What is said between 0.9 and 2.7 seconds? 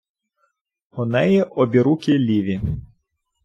У неї обіруки ліві.